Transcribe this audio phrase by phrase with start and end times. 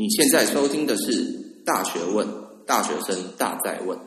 [0.00, 1.10] 你现在收听的是
[1.66, 2.24] 《大学问》，
[2.64, 3.98] 大学生大在问。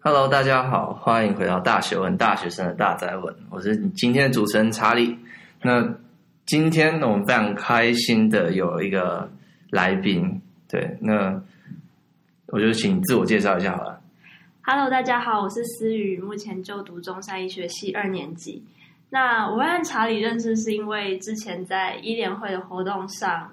[0.00, 3.34] Hello，大家好，欢迎回到《大学问》，大学生的大在问。
[3.48, 5.16] 我是今天的主持人查理。
[5.62, 5.94] 那
[6.44, 9.30] 今天呢我们非常开心的有一个
[9.70, 11.42] 来宾，对，那
[12.48, 13.97] 我就请自我介绍一下好了。
[14.70, 18.62] Hello，大家好，我是思雨，目前就读中山医学系二年级。
[19.08, 23.50] 那我会和查理认识，是因为之前在医联会的活动上，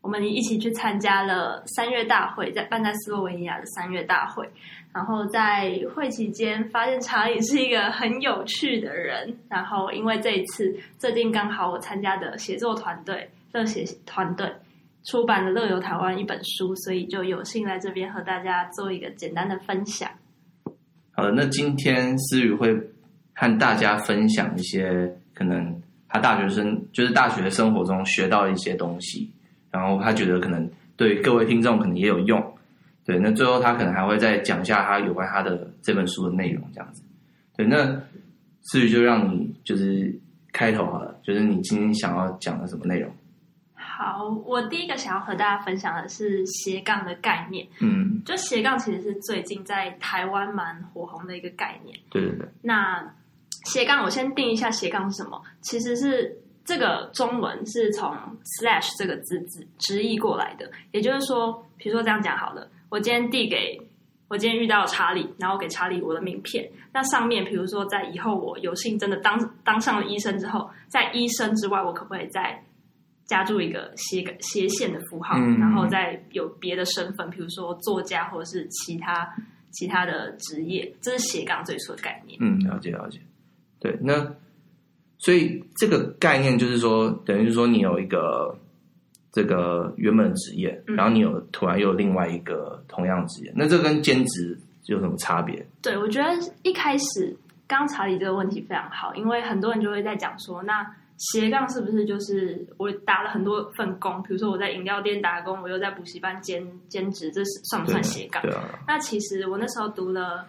[0.00, 4.48] 我们一起去参加了三月大会，在办在斯洛文尼亚的三月大会。
[4.92, 9.36] 然后在会期间，发现查理是一个很有趣的人。
[9.48, 14.48] 然后因为这一次，最近刚好我参加的写作团队乐写团队
[15.02, 20.08] 出版了《乐游台湾》一本书，所以就有幸来这边和大家做一个简单的分享。
[21.18, 22.72] 好的，那今天思雨会
[23.34, 29.28] 和大家分享一些可能他大学生就是大学生活中学到一些东西，
[29.72, 32.40] 然后他觉得可能对各位听众可能也有用。
[33.04, 37.02] 对，那最后他可能还会再讲一下他有关他的这本书的内容，这样子。
[37.56, 38.00] 对，那
[38.60, 40.16] 思雨就让你就是
[40.52, 43.10] 开头好了，就是你今天想要讲的什么内容？
[43.98, 47.66] 好，我第一个想要和大家分享的是斜杠的概念。
[47.80, 51.98] 嗯，就斜杠其实是最近在台湾蛮火红的一个概念。
[52.08, 52.48] 对对对。
[52.62, 53.04] 那
[53.64, 55.42] 斜杠，我先定一下斜杠是什么？
[55.62, 56.32] 其实是
[56.64, 58.14] 这个中文是从
[58.62, 60.70] slash 这个字字直译过来的。
[60.92, 63.76] 也就是说，比如说这样讲好了，我今天递给
[64.28, 66.70] 我今天遇到查理，然后给查理我的名片。
[66.92, 72.62] 那上面，比如说在以后我有幸真的当当上了医生之后，在医生之外，我可不可以在
[73.28, 79.28] 加注一个斜斜线的符号，嗯、然后再有别的身份，比如说作家或者是其他
[79.70, 82.38] 其他的职业，这是斜杠最初的概念。
[82.40, 83.20] 嗯，了解了解。
[83.78, 84.34] 对，那
[85.18, 88.58] 所以这个概念就是说，等于是说你有一个
[89.30, 95.62] 这个原本的职业，嗯、然后你有突然又有另外一个同样职业，那这跟兼职有什么差别？
[95.82, 96.30] 对，我觉得
[96.62, 97.36] 一开始
[97.66, 100.82] 刚查理这个问题非常好，因为很多人就会在讲说那。
[101.18, 104.22] 斜杠是不是就是我打了很多份工？
[104.22, 108.40] 比如说我在饮料店打工，我又在补习班兼兼职，这是算不算斜杠？
[108.86, 110.46] 那其实我那时候读了，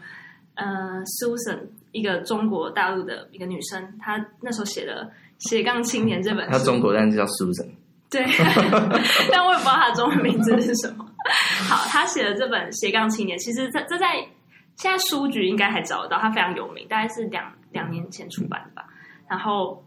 [0.54, 1.58] 呃，Susan，
[1.92, 5.06] 一个中国大陆的一个女生，她那时候写了
[5.50, 6.52] 《斜杠青年》这本书。
[6.52, 7.68] 她中国，但是叫 Susan。
[8.12, 8.24] 对，
[9.32, 11.04] 但我也不知道她的中文名字是什么。
[11.68, 14.18] 好，她写了这本《斜杠青年》，其实这这在
[14.76, 18.88] 现在书局应该还找得到，她非常有名，大概是两两年前出版的吧。
[19.28, 19.84] 然后。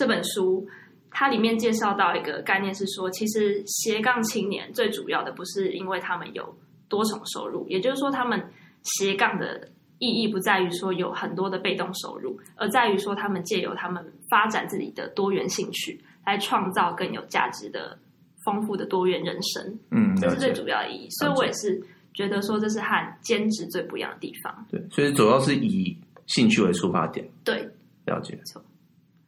[0.00, 0.66] 这本书
[1.10, 6.56] 它里面介绍到一个概念是说，其实斜杠青年最主要的不是因为他们有
[6.88, 8.42] 多重收入，也就是说，他们
[8.82, 9.68] 斜杠的
[9.98, 17.98] 意义不在于说有很多的被动收入，而在于说他们借由他们发展自己的多元兴趣，来创造更有价值的
[18.46, 19.78] 丰富的多元人生。
[19.90, 21.10] 嗯，这是最主要的意义。
[21.10, 21.78] 所以我也是
[22.14, 24.66] 觉得说，这是和兼职最不一样的地方。
[24.70, 25.94] 对，所以主要是以
[26.24, 27.28] 兴趣为出发点。
[27.44, 27.68] 对，
[28.06, 28.34] 了解。
[28.46, 28.64] 错。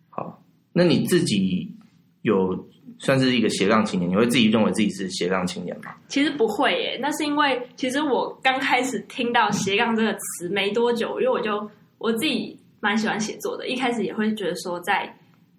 [0.09, 0.42] 好。
[0.73, 1.71] 那你自己
[2.23, 2.69] 有
[2.99, 4.11] 算是一个斜杠青年？
[4.11, 5.95] 你会自己认为自己是斜杠青年吗？
[6.09, 11.69] 其实不会耶，那是因为其实我刚开始听到斜杠这个词没多久，因为我就
[11.99, 15.13] 我自己蛮喜欢写作的，一开始也会觉得说，在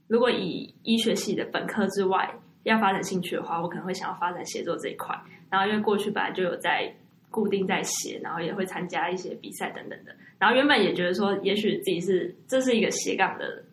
[0.08, 5.14] 如果以医学系的本科之外要发展兴趣的话，我可能会想要发展写作这一块。
[5.50, 6.92] 然后因为过去本来就有在
[7.30, 13.64] 固定在写，然后也会参加一些比赛等等的，然后原本也觉得说，也许自己是这是一个斜杠的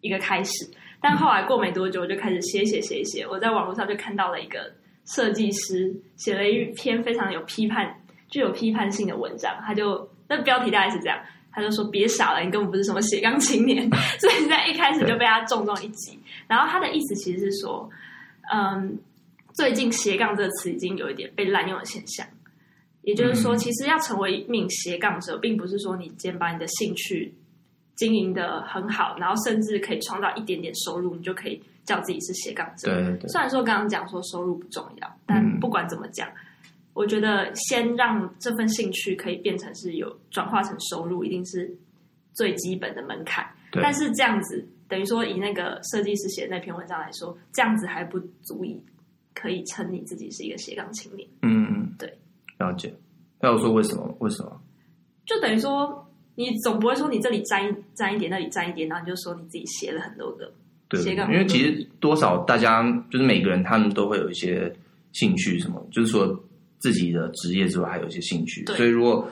[0.00, 0.52] 一个开始。
[1.00, 3.26] 但后来过没多久，我就开始写写写写。
[3.26, 4.70] 我在网络上就看到了一个
[5.06, 9.50] 设计师写了一篇非常有批判、具有批判性的文章。
[9.64, 11.18] 他就那标题大概是这样，
[11.52, 13.88] 他就说：“别傻了，你根本不是什么斜杠青年。
[14.20, 16.18] ”所以在一开始就被他重重一击。
[16.46, 17.88] 然后他的意思其实是说，
[18.52, 18.98] 嗯，
[19.54, 22.26] 最近斜杠这个词已经有一点被滥用的现象。
[23.02, 27.34] 也就是说，其实要成为一名斜杠者，并不是说你先把你的兴趣。
[28.00, 32.88] 经营的很好，然后甚至可以创造一点点收入，你就可以叫自己是斜杠者。
[32.88, 33.28] 对，对，对。
[33.28, 36.34] 虽然说刚刚讲说收入不重要，但不管怎么讲，嗯、
[36.94, 41.70] 我觉得先让这份兴趣可以变成是有转化成收入，一定是
[42.32, 43.46] 最基本的门槛。
[43.72, 48.82] 但是这样子等于说，以那个设计师写的那篇文章来说，这样子还不足以
[49.34, 51.28] 可以称你自己是一个斜杠青年。
[51.42, 52.18] 嗯嗯，对。
[52.56, 52.94] 了解。
[53.40, 54.16] 那我说为什么？
[54.20, 54.58] 为什么？
[55.26, 55.99] 就等于说。
[56.40, 60.50] 你总不会说你这里沾一沾一点，那里沾一点，然后你就说你自己写了很多个
[60.96, 61.26] 斜杠。
[61.26, 64.74] 对，因为其实多少大家就是每个人他们都会有一些
[65.12, 66.34] 兴趣，什么就是说
[66.78, 68.64] 自己的职业之外还有一些兴趣。
[68.64, 69.28] 对所以如果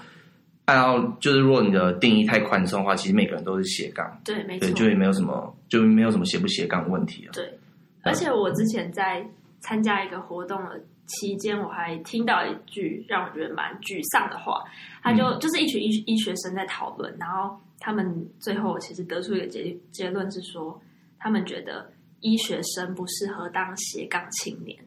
[0.67, 4.21] 按照就是如果你的定义太宽松的话，其实每个人都是斜杠。
[4.23, 4.69] 对，没错。
[4.69, 7.33] 对，就也没有什么，就没有什么斜不斜杠的问题了。
[7.33, 7.59] 对，
[8.03, 9.27] 而且我之前在
[9.61, 10.79] 参加一个活动的
[11.09, 14.63] 期间，我还听到一句让我觉得蛮沮丧的话。
[15.03, 20.81] 他就、嗯、就是一群医医学生在讨论，然后他们最后其实得出一个结结论是说，
[21.19, 21.91] 他们觉得
[22.21, 24.79] 医学生不适合当斜杠青年。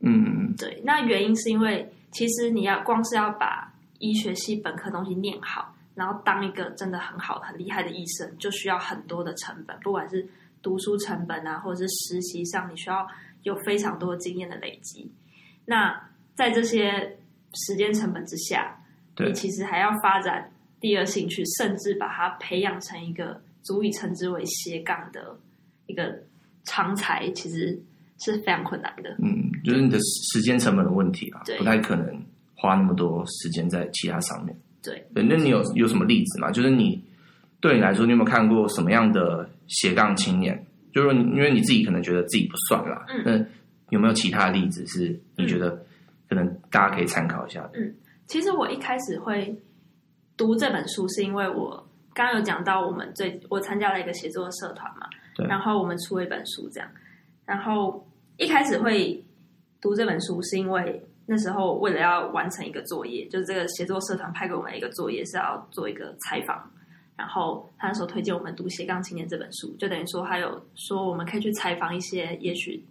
[0.00, 0.80] 嗯，对。
[0.84, 10.28] 那原因是因为其实你要光是要把医学系本科东西念好，然后当一个真的很好很厉害的医生，就需要很多的成本，不管是
[10.60, 13.06] 读书成本啊，或者是实习上，你需要
[13.44, 15.10] 有非常多经验的累积。
[15.64, 17.18] 那在这些
[17.54, 18.76] 时间成本之下，
[19.14, 20.50] 对你其实还要发展
[20.80, 25.38] 第二兴趣，甚至把它培养成一个足以称之为斜杠的
[25.86, 26.22] 一个
[26.64, 27.80] 长才，其实
[28.18, 29.16] 是非常困难的。
[29.22, 32.22] 嗯，就是你的时间成本的问题啊，不太可能。
[32.54, 36.48] 花那么多时间在其他上面，对对，那你有有什么例子吗？
[36.52, 37.02] 就是你
[37.58, 40.64] 对你来说，你有没有看过什么样的斜杠青年？
[40.94, 43.44] 就是因为你自己可能觉得自己不算啦，嗯，那
[43.92, 45.70] 有没有其他的例子是你觉得
[46.28, 47.70] 可能大家可以参考一下的？
[47.74, 47.94] 嗯，
[48.26, 49.54] 其实我一开始会
[50.36, 55.06] 读这本书，是因为我刚刚有讲到我们最我参加了一个写作社团嘛，
[55.36, 56.88] 对，然后我们出了一本书这样，
[57.44, 58.04] 然后
[58.38, 59.22] 一开始会
[59.80, 61.06] 读这本书是因为。
[61.24, 66.68] 那时候为了要完成一个作业，就是这个写作社团派给我们一个作业是要做一个采访，
[67.16, 72.84] 然后他那时候推荐我们读《斜杠青年》这本书，就等于说他有说我们可以去采访一些也许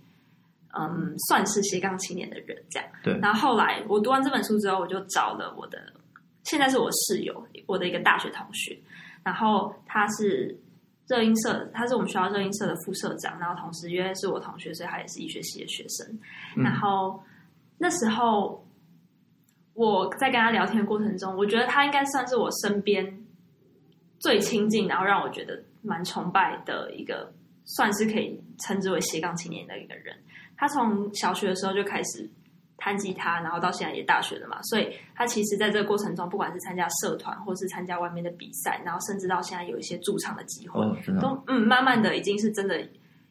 [0.77, 2.89] 嗯算是斜杠青年的人这样。
[3.03, 3.17] 对。
[3.19, 5.77] 然后后来我读完这本书之后，我就找了我的
[6.43, 8.77] 现在是我室友，我的一个大学同学，
[9.23, 10.57] 然后他是
[11.07, 16.07] 热音社，他是我们学校热音社的副社长，然后同时因为是我同学，所以他也是医学系的学生，
[16.55, 17.21] 嗯、然后。
[17.83, 18.63] 那时候
[19.73, 23.25] 我在跟他聊天的过程中，我觉得他应该算是我身边
[24.19, 27.33] 最亲近，然后让我觉得蛮崇拜的一个，
[27.65, 30.15] 算是可以称之为斜杠青年的一个人。
[30.57, 32.29] 他从小学的时候就开始
[32.77, 42.81] 弹吉他，然后到现在也大学了嘛，所以他其实在这个过程中，不管是参加社团，或是参加外面的比赛，然后甚至到现在有一些驻场的机会，哦、都嗯，慢慢的已经是真的，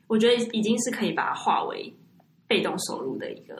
[0.07, 1.93] 我觉得已经是可以把它化为
[2.47, 3.55] 被动收入的一个。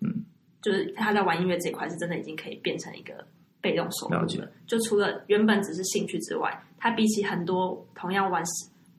[0.00, 0.24] 嗯
[0.62, 3.26] 就是他在玩音乐这一块是真的已经可以变成一个
[3.62, 4.44] 被动收入了。
[4.44, 4.52] 了。
[4.66, 8.44] 就除了原本只是兴趣之外，他比起很多同样玩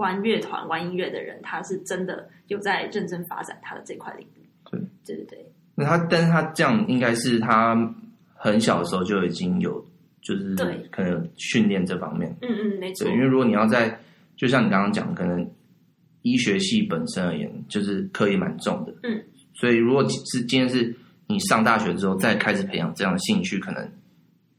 [0.02, 4.46] 玩乐团、玩音乐的人，他是真的有在认真发展他的这块领域。
[4.70, 5.52] 对，对对对。
[5.76, 7.76] 那他，但是他这样应该是他
[8.34, 9.82] 很小的时候就已经有，
[10.22, 12.36] 就是对，可能训练这方面。
[12.42, 13.06] 嗯嗯，没错。
[13.06, 13.98] 对，因为如果你要在，
[14.36, 15.50] 就像你刚刚讲，可能
[16.24, 18.94] 医学系本身而言，就是课业蛮重的。
[19.04, 19.24] 嗯。
[19.54, 20.94] 所以，如果是今天是。
[21.28, 23.90] 你上大学之后再开始培养这样的兴趣，可能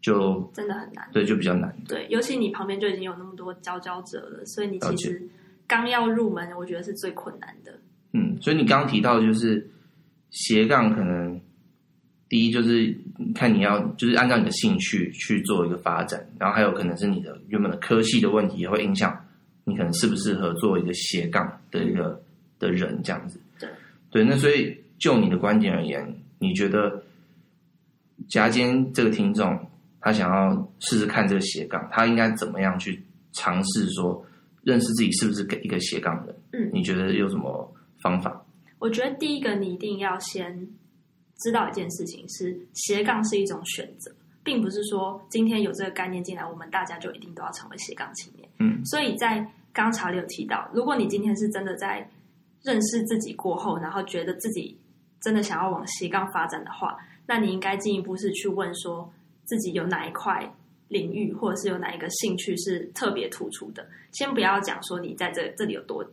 [0.03, 1.09] 就真的很难。
[1.13, 1.75] 对，就比较难。
[1.89, 5.23] 对，尤其你旁边就已经有那么多佼佼者了，所以你其实
[5.67, 7.73] 刚要入门，我觉得是最困难的。
[8.13, 9.67] 嗯，所以你刚刚提到就是
[10.31, 11.41] 斜杠，可能
[12.29, 12.95] 第一就是
[13.35, 19.19] 看你要就是按照你的兴趣去做一个发展，然后还有可能是你的原本的科系的问题也会影响
[19.65, 22.23] 你可能适不适合做一个斜杠的一个
[22.59, 23.41] 的人这样子。
[23.59, 23.69] 对
[24.11, 26.19] 对，那所以就你的观点而言。
[26.45, 27.05] 你觉得，
[28.29, 29.71] 夹尖这个听众
[30.03, 33.03] 他想要试试看这个斜杠，他应该怎么样去
[33.33, 34.23] 尝试说
[34.63, 36.37] 认识自己是不是给一个斜杠人？
[36.53, 37.73] 嗯，你觉得有什么
[38.03, 38.45] 方法？
[38.79, 40.69] 我觉得第一个你一定要先
[41.39, 44.13] 知道一件事情是斜杠是一种选择，
[44.43, 48.49] 并不是说今天有这个概念进来，我们大家就一定都要成为斜杠青年。
[48.59, 52.11] 嗯，所以在刚查理有提到，如果你今天是真的在
[52.63, 54.77] 认识自己过后，然后觉得自己。
[55.25, 56.99] 真的想要往斜杠发展的话，
[57.29, 59.09] 那你应该进一步是去问说
[59.45, 60.55] 自己有哪一块
[60.89, 63.87] 领域，或者是有哪一个兴趣是特别突出的。
[64.13, 66.05] 先不要讲说你在这这里有多，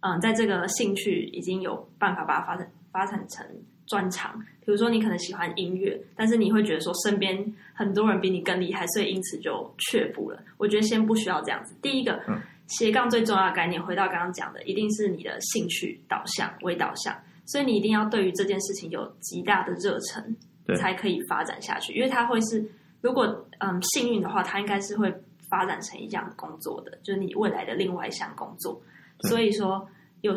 [0.00, 3.46] 嗯，在这个兴趣已经有办法把它发展发展成
[3.86, 4.38] 专长。
[4.64, 10.40] 比如说你可能喜欢音乐，但是你会觉得说身边很多人比你更厉害，所以因此就却步了。
[10.58, 11.74] 我觉得先不需要这样子。
[11.82, 12.22] 第一个，
[12.68, 17.16] 斜杠最重要的概念，回到刚刚讲的，一定是你的兴趣导向为导向。
[17.46, 21.92] 所以你一定要对于这件事情有极大的热忱，对，才可以发展下去。
[21.94, 22.64] 因为它会是，
[23.00, 23.26] 如果
[23.58, 25.12] 嗯幸运的话，它应该是会
[25.48, 28.80] 发展成一项工作的，就是你未来的另外一项工作。
[29.28, 29.86] 所以说
[30.22, 30.34] 有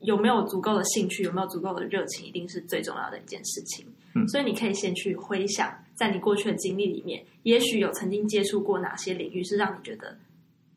[0.00, 3.86] 有没有足够的兴趣，有没有足够的热情，一定是最重要的一件事情。
[4.14, 10.16] 嗯，所以你可以先去回想，在你过去的经历里面，也许有曾经接触过哪些领域是让你觉得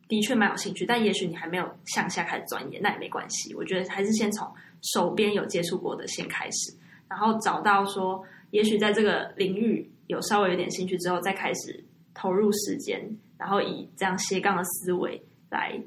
[0.08, 3.54] 的确蛮有兴趣，但也许你还没有向下开始钻研，那也没关系。
[3.56, 4.48] 我觉得还是先从。
[4.94, 6.72] 手边有接触过的先开始，
[7.10, 13.00] 然后找到说，也许在这个领域有稍微有点兴趣之后，再开始投入时间，
[13.38, 15.80] 然后以这样斜杠的思维来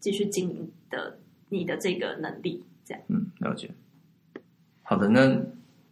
[0.00, 1.18] 继续经营的
[1.48, 3.02] 你的这个能力，这样。
[3.08, 3.70] 嗯，了解。
[4.82, 5.34] 好的，那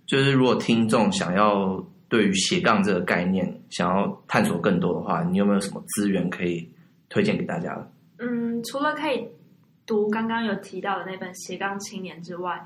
[0.07, 6.69] 就是如果听众想要对于斜杠这个概念想要探索更多的话，你有没有什么资源可以
[7.09, 7.91] 推荐给大家？
[8.19, 9.27] 嗯，除了可以
[9.87, 12.63] 读刚刚有提到的那本《斜杠青年》之外，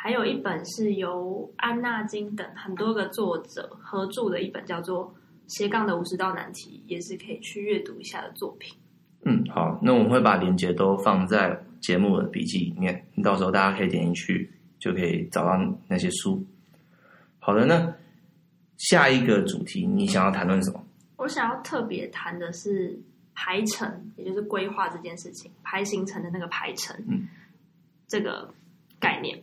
[0.00, 5.06] 还有一本是由安纳金等很多个作者合著的一本，叫做
[5.48, 8.78] 《斜杠的五十道难题》，也是可以去阅读一下的作品。
[9.24, 14.52] 嗯，好，那我们会把链接都放在节目的笔记里面，到时候大家可以点进去。
[14.80, 16.40] 就可以找到那些书。
[17.40, 17.92] 好的，那
[18.76, 20.80] 下一个主题你想要谈论什么？
[21.16, 22.96] 我想要特别谈的是
[23.34, 27.26] 排程，也就是规划这件事情，排行程的那个排程，嗯，
[28.06, 28.54] 这个
[29.00, 29.36] 概念。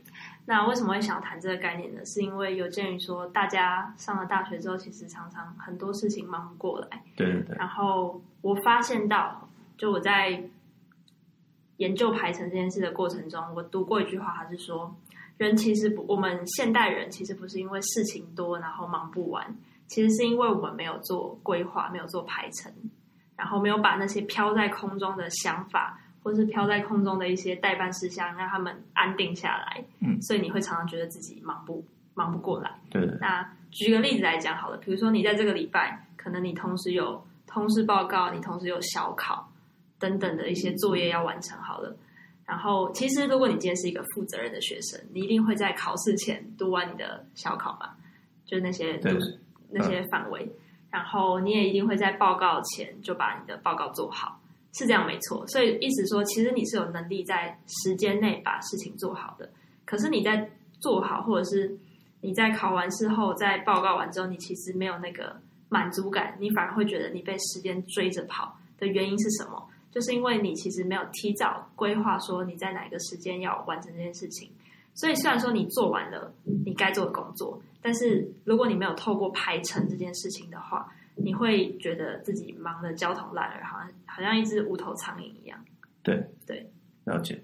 [0.45, 2.03] 那为什么会想要谈这个概念呢？
[2.05, 7.01] 是因为有鉴于说，大家上了大学之后，其实常常很多事情忙不过来。
[7.15, 7.55] 对对对。
[7.57, 10.43] 然后我发现到，就我在
[11.77, 14.95] 研究排程这件事的过程中，我读过一句话，它是说。
[15.37, 19.53] 人其实不，我们现代人其实不是因为事情多然后忙不完，
[19.85, 22.71] 其实是因为我们没有做规划，没有做排程，
[23.35, 29.85] 然后没有把那些飘在空中的想法，或是飘在空中的一些代办事项，让他们安定下来。
[29.99, 32.71] 嗯，所以你会常常觉得自己忙不忙不过来。
[32.89, 33.05] 对。
[33.21, 39.47] 那举个例子来讲好了，比如说你在这个礼拜，可能你同时有通识报告，你同时有小考
[39.99, 41.95] 等等的一些作业要完成，好了。
[42.43, 47.95] 然后，其实如果你今天是一个负责任的学生，你一定会在考试前读完你的小考吧，
[48.47, 49.09] 就是那些读
[49.69, 50.51] 那些范围。
[50.89, 54.39] 然后你也一定会在报告前就把你的报告做好，
[54.77, 55.45] 是这样没错。
[55.47, 59.49] 所以意思说，其实你是有能力在时间内把事情做好的。
[59.85, 61.77] 可是你在做好，或者是
[62.21, 65.39] 你在考完试后，在报告完之后，你其实没有那个
[65.69, 69.67] 满足感，你反而会觉得你被时间追着跑的原因是什么？
[69.91, 74.51] 就是因为你其实没有提早规划，说你在哪个时间要完成这件事情，
[74.93, 76.33] 所以虽然说你做完了
[76.65, 85.59] 你该做的工作，但是如果你没有透过排程这件事情的话，你会觉得自己忙得焦头烂额，好像好像一只无头苍蝇一样。
[86.03, 86.69] 对对，
[87.05, 87.41] 了解。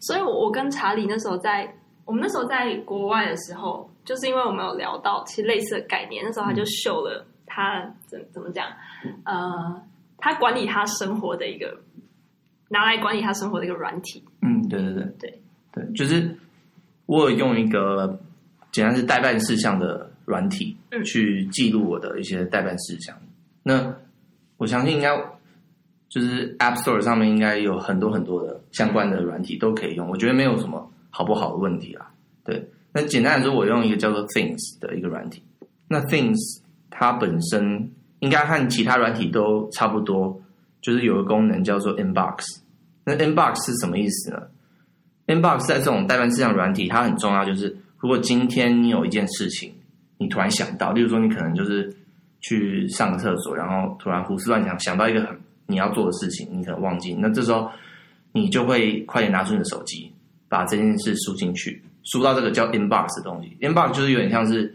[0.00, 1.74] 所以，我我跟查理那时候在
[2.04, 8.66] 我们那时候在国外的时候，就是因为我们有聊到其实类似的概念，那时候他就秀了他怎怎么讲，
[9.24, 9.82] 呃。
[10.24, 11.76] 他管理他生活的一个，
[12.68, 14.24] 拿来管理他生活的一个软体。
[14.40, 16.38] 嗯，对对对对对，就是
[17.06, 18.20] 我有用一个
[18.70, 23.16] 简单是代办事项的软体，嗯，去记录我的一些待办事项。
[23.20, 23.28] 嗯、
[23.62, 23.96] 那
[24.56, 25.16] 我相信应该
[26.08, 32.10] 就是 App Store 上面应该有很多很多的相关的软体都可以用，我觉得没有什么好不好的问题啊。
[32.44, 35.42] 对，那简单来说，我用一个叫做 Things 的一个软体。
[35.88, 36.60] 那 Things
[36.90, 37.90] 它本身。
[38.22, 40.40] 应该和其他软体都差不多，
[40.80, 42.44] 就是有个功能叫做 Inbox。
[43.04, 44.40] 那 Inbox 是什么意思呢
[45.26, 47.44] ？Inbox 在这种代办事项软体，它很重要。
[47.44, 49.74] 就是如果今天你有一件事情，
[50.22, 51.92] 你突然想到，例如说你可能就是
[52.40, 55.36] 去上个厕所，然后突然胡思乱想，想到一个很
[55.66, 57.70] 你要做的事情，你可能忘记，那这时候
[58.32, 60.12] 你就会快点拿出你的手机，
[60.48, 63.56] 把这件事输进去，输到这个叫 Inbox 的东西。
[63.60, 64.72] Inbox 就是有点像是。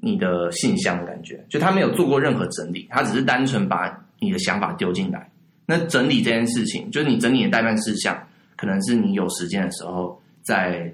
[0.00, 5.28] 你的信箱的感觉，就他没有做过任何整理，他只是单纯把你的想法丢进来。
[5.66, 8.16] 那整理这件事情，就是你整理的待办事项，
[8.54, 10.88] 可能是你有时间的时候再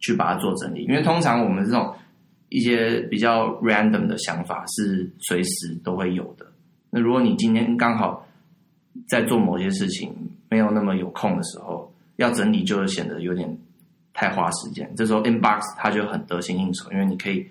[0.00, 0.84] 去把它做整理。
[0.84, 1.94] 因为通常我们这种
[2.50, 6.46] 一些比较 random 的想法是随时都会有的。
[6.90, 8.24] 那如果你今天刚好
[9.08, 10.14] 在做某些事情，
[10.50, 13.58] 没有那么有空的时候，要整理就显得有点
[14.12, 14.94] 太花时间。
[14.94, 17.46] 这时候 inbox 它就很得心应手，因为你可以。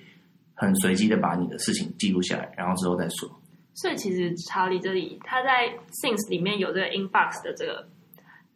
[0.62, 3.30] 很随机的把你的事情记录下来，然后之后再说。
[3.76, 5.70] 所以其实查理这里他在
[6.04, 7.88] Things 里面有这个 Inbox 的这个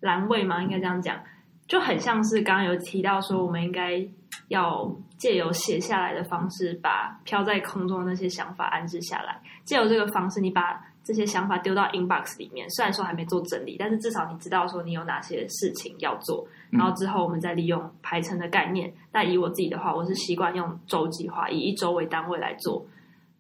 [0.02, 0.62] 栏位吗？
[0.62, 1.18] 应该这样讲，
[1.66, 4.06] 就很像是刚刚有提到说，我们应该
[4.50, 9.42] 要借由写下来的方式，把飘在空中的那些想法安置下来。
[9.64, 16.48] 借由这个方式，你把这些想法丢到 Inbox 里面，虽然说还没做整理，但是至少你知道说你有哪些事情要做。
[16.70, 18.94] 然后之后我们再利用排程的概念。
[19.12, 22.86] 那以我自己的话，我是习惯用周计划，以一周为单位来做，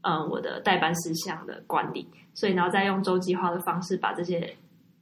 [0.02, 2.08] 嗯，我的代办事项的管理。
[2.34, 4.56] 所以然后再用周计划的方式，把这些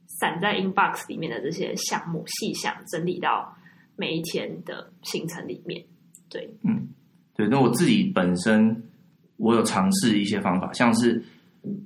[0.06, 3.54] 散在 Inbox 里面的这些项目细项整理到
[3.96, 5.84] 每一天的行程里面。
[6.32, 6.88] 对，嗯，
[7.36, 7.46] 对。
[7.46, 8.82] 那我自己本身，
[9.36, 11.22] 我有尝试一些方法，像是。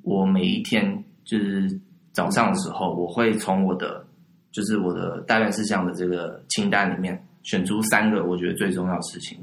[0.01, 1.79] 我每一天就是
[2.11, 4.03] 早上的时候，我会从我的
[4.51, 9.39] 就是我的待办事项的这个清单里面选出三个我觉得最重要的事情，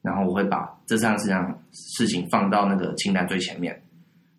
[0.00, 3.76] 然后我会把这三个事项事情放到那个清单最前面，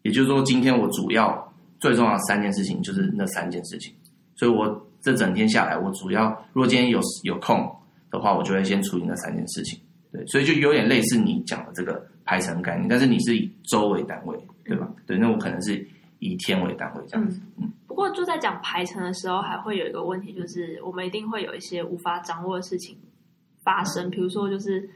[0.04, 3.94] 也就是说，今天我主要最重要的三件事情就是那三件事情，
[4.36, 7.70] 所以我这整天下来，我主要如果今天有有空
[8.10, 9.78] 的话，我就会先处理那三件事情。
[10.16, 14.88] 对，所以就有点类似你讲的这个排程概念，但是你是以周为单位，对吧？
[15.06, 15.86] 对，那我可能是
[16.20, 17.42] 以天为单位这样子。
[17.58, 17.72] 嗯。
[17.88, 22.98] 不过就在讲排程的时候，还会有一个问题，就是我们一定会有一些无法掌握的事情
[23.64, 24.90] 发生，比如说就是。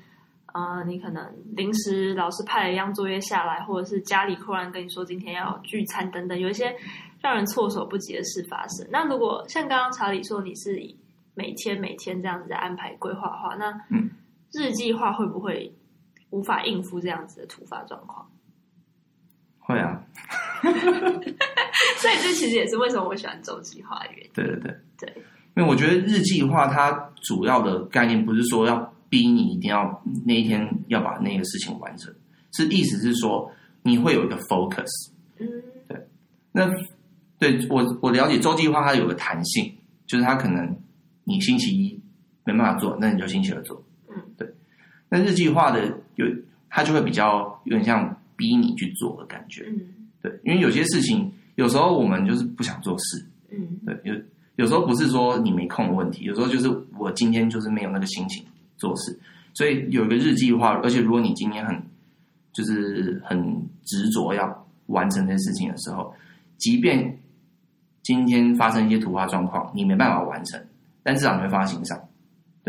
[0.51, 1.23] 呃，你可能
[1.55, 6.75] 临时老师派了一样作业下来，或者是家里突然跟你说今天要聚餐等等，有一些
[7.21, 8.83] 让人措手不及的事发生。
[8.89, 10.97] 那如果像刚刚查理说你是以
[11.35, 13.71] 每天每天这样子在安排规划的话，那
[14.51, 15.73] 日计划会不会
[16.29, 18.29] 无法应付这样子的突发状况？
[19.59, 20.03] 会啊，
[20.61, 24.31] 所以这其实也是为什么我喜欢周计划的原因。
[24.33, 25.13] 对对对对，
[25.55, 26.91] 因为我觉得日计划它
[27.21, 28.93] 主要的概念不是说要。
[29.11, 32.13] 逼你一定要那一天要把那个事情完成，
[32.51, 33.51] 是意思是说
[33.81, 34.85] 你会有一个 focus，
[35.39, 35.47] 嗯，
[35.87, 36.07] 对，
[36.51, 36.71] 那
[37.39, 39.75] 对我我了解周计划它有个弹性，
[40.05, 40.79] 就是它可能
[41.23, 41.99] 你星期一
[42.43, 44.47] 没办法做，那你就星期二做，嗯，对。
[45.09, 45.85] 那日计划的
[46.15, 46.25] 有
[46.69, 49.79] 它就会比较有点像逼你去做的感觉，嗯，
[50.21, 54.13] 对，因为有些事情有时候我们就是不想做事，嗯，对，有
[54.57, 58.45] 有时候不是说你没空的问题，有时候就是我今天就是没有那个心情。
[58.79, 59.19] 做事，
[59.53, 61.75] 所以有一个日计划，而且如果你今天很
[62.53, 63.37] 就是很
[63.83, 66.13] 执着要完成这件事情的时候，
[66.57, 67.19] 即便
[68.01, 70.65] 今天发生一些突发状况，你没办法完成，
[71.03, 71.99] 但至少你会放在心上，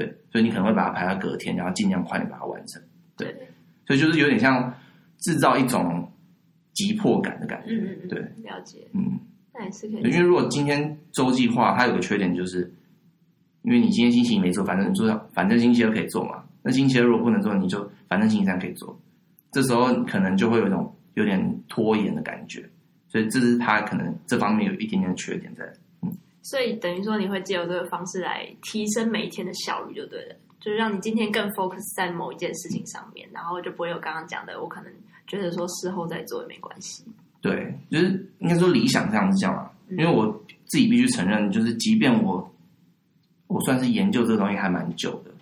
[0.00, 2.82] 对，所以你可能会把它排到隔天，然后尽量快点把它完成，
[3.16, 3.34] 对，
[3.86, 4.74] 所以就是有点像
[5.18, 6.10] 制造一种
[6.72, 9.18] 急迫感的感觉，嗯嗯，对，了解，嗯，
[9.52, 12.72] 那也是可以，因为如果今天周计划它有个缺点就是。
[13.62, 16.42] 因为你今天星期一没做，反正你做，反正星期二可以做嘛。
[16.62, 18.98] 那星期二如果不能做，你就反正星期三可以做。
[19.52, 22.66] 这时候可能就会有一种有点拖延的感觉，
[23.08, 25.70] 所以这是他可能这方面有一点点的缺点在。
[26.40, 34.92] 嗯，所以等于说你会借由这个方式来提升每一天的效率，就对了，就是让你今天更 focus 在某一件事情上面，然后就不会有刚刚讲的，我可能
[35.26, 37.04] 觉得说事后再做也没关系。
[37.40, 40.26] 对，就是应该说理想这样子这样嘛，因为我
[40.66, 42.46] 自己必须承认，就是即便我。
[43.52, 45.32] 我算是研究这个东西还蛮久的，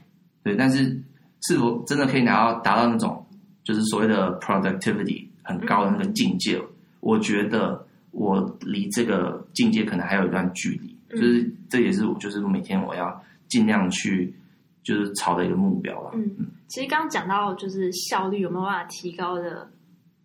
[0.42, 0.98] 对，但是
[1.42, 3.22] 是否真的可以拿到达到那种
[3.62, 6.56] 就是所谓的 productivity 很高的那个境界？
[6.56, 6.66] 嗯、
[7.00, 7.86] 我觉得
[8.18, 14.34] 我离这个境界可能还有一段距离，嗯、就是这也是我就是每天我要尽量去
[14.82, 16.10] 就是朝的一个目标吧。
[16.14, 19.70] 嗯，其实刚刚讲到就是效率有没有办法提高的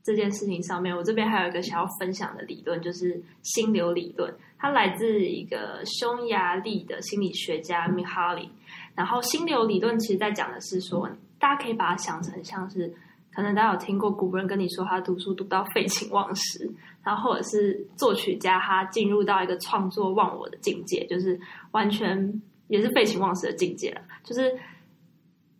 [0.03, 4.33] 这件事情上面，我这边还有一个想要分享的理论，就是心流理论。
[4.57, 8.49] 它来自一个匈牙利的心理学家米哈里，
[8.95, 12.93] 然后心流理论其实在讲的是说，大家可以把它想成像是，
[13.33, 16.71] 可能大家有听过古人跟你说他读书读到废寝忘食，
[17.03, 21.39] 然后或者是作曲家他进入到一个创作忘我的境界，就是
[21.71, 24.01] 完全也是废寝忘食的境界了。
[24.23, 24.53] 就是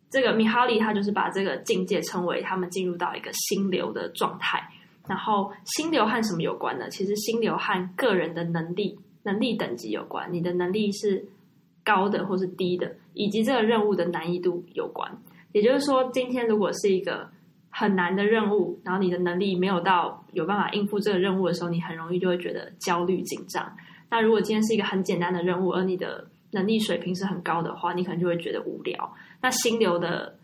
[0.08, 4.62] 这个米哈里他就是把这个境界称为他们进入到一个心流的状态。
[5.06, 6.88] 然后心流和什么有关呢？
[6.88, 10.32] 其实心流和个人的能力、能力等级有关。
[10.32, 11.22] 你的能力是
[11.84, 15.20] 高的或是低的，以及这个任务的难易度有关。
[15.52, 17.28] 也就是说，今天如果是一个
[17.76, 23.76] 很难的任务，然后你的能力没有到有办法应付这个任务的时候，你很容易就会觉得焦虑紧张。
[24.08, 29.12] 那如果今天是一个很简单的任务，而你的能力水平是很高的话，你可能就会觉得无聊。
[29.42, 30.38] 那心流的。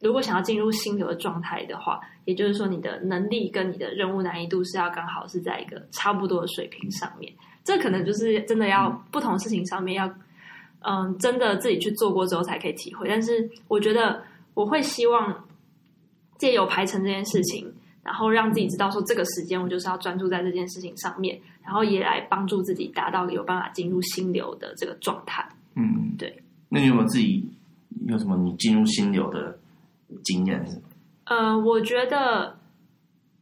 [0.00, 7.32] 如果想要进入心流的状态的话，也就是说，你的能力跟你的任务难易度是要刚好是在一个差不多的水平上面。
[7.62, 10.06] 这可能就是真的要不同事情上面要，
[10.80, 13.08] 嗯，真的自己去做过之后才可以体会。
[13.08, 15.42] 但是我觉得我会希望
[16.38, 25.48] 借由排程这件事情，然后让自己知道说这个时间我就是要专注在这件事情上面，然后也来帮助自己达到有办法进入心流的这个状态。
[25.74, 26.42] 嗯，对。
[26.68, 27.48] 那你有没有自己
[28.06, 29.58] 有什么你进入心流的？
[30.22, 30.80] 经验是，
[31.24, 32.56] 呃，我觉得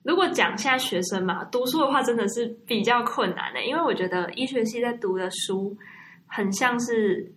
[0.04, 5.76] 如果讲现在学生嘛，读书的话真的是比较困难的，因为我觉得医学系在读的书
[6.26, 7.30] 很像是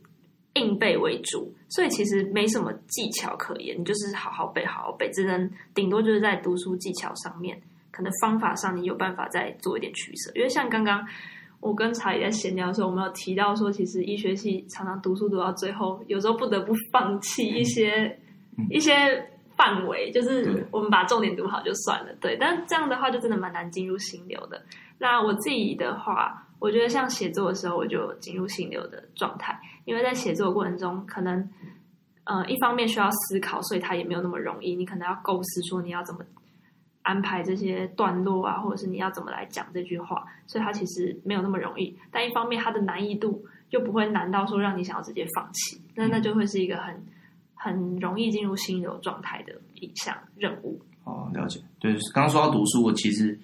[0.53, 7.59] 硬背为主，所以其实没什么技巧可言，你就是好好背，好好背，只能顶多就是在读书技巧上面，
[7.91, 10.31] 可能方法上你有办法再做一点取舍。
[10.35, 11.05] 因为像刚刚
[11.59, 18.17] 我跟查理在闲聊的时候，我们有提到说，其实医学系常常读书读到最后，有时候不得不放弃一些。
[18.69, 19.21] 一些
[19.57, 22.37] 范围，就是我们把重点读好就算了，对。
[22.39, 24.63] 但这样的话，就真的蛮难进入心流的。
[24.97, 31.49] 那我自己的话，我觉得像写作的时候，我就进入心流的状态，因为在写作的过程中，可能
[32.25, 34.75] 呃一方面需要思考，所以它也没有那么容易。
[34.75, 36.21] 你可能要构思说你要怎么
[37.03, 41.95] 安排这些段落啊，或者是你要怎么来讲这句话，所以它其实没有那么容易。
[42.11, 47.05] 但一方面，它的难易度又不会难到说让你想要直接放弃，那那就会是一个很
[47.53, 50.81] 很容易进入心流状态的一项任务。
[51.03, 51.61] 哦，了解。
[51.79, 53.39] 对，刚刚说到读书，我其实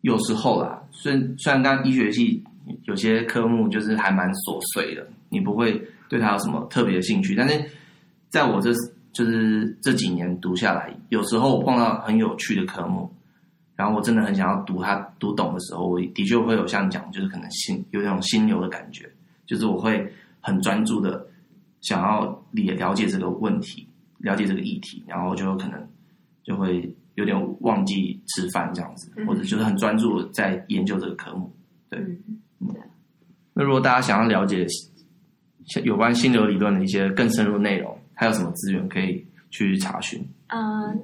[0.00, 2.42] 有时候啦，虽然虽然刚刚医学系
[2.84, 7.64] 有些科目就是还蛮琐碎的，你不会对它有什么特别的兴趣，但是
[8.30, 8.72] 在我这
[9.12, 13.10] 就是这几年读下来，有时候我碰到很有趣的科目，
[13.76, 19.10] 然后我真的很想要读它读懂的时候，我的确会有像讲，就是可能心有一种心流的感觉，
[19.46, 21.26] 就是我会很专注的
[21.80, 25.88] 想要理了解这个问题，了解这个议题，然后就可能。
[26.46, 31.50] 就会有点忘记吃饭这样子，或者就是很专注在研究这个科目。
[31.88, 31.98] 对。
[33.54, 34.66] 那如果大家想要了解
[35.82, 40.22] 有关心流理论的一些更深入内容，还有什么资源可以去查询？
[40.48, 41.00] 嗯，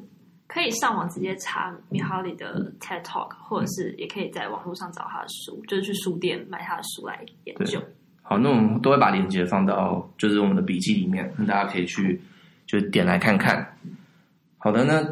[0.47, 7.81] 可以上网直接查米哈里的 TED Talk，或者是也可以在网络上找他的书，就是去书店买他的书来研究。
[8.23, 12.21] 好，那我们都会把链接放到就是我们的笔记里面，那大家可以去
[12.67, 13.77] 就点来看看。
[14.59, 15.03] 好的，那。